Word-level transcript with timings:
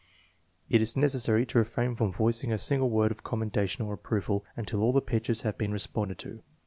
It 0.67 0.81
is 0.81 0.97
necessary 0.97 1.45
to 1.45 1.59
refrain 1.59 1.95
from 1.95 2.11
voic 2.11 2.43
ing 2.43 2.51
a 2.51 2.57
single 2.57 2.89
word 2.89 3.11
of 3.11 3.21
commendation 3.21 3.85
or 3.85 3.93
approval 3.93 4.43
until 4.57 4.81
all 4.81 4.93
the 4.93 4.99
pictures 4.99 5.43
have 5.43 5.59
been 5.59 5.71
responded 5.71 6.17
to. 6.25 6.41